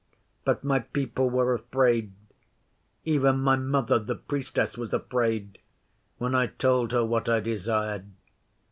[0.45, 2.11] But my people were afraid.
[3.05, 5.59] Even, my Mother, the Priestess, was afraid
[6.17, 8.07] when I told her what I desired.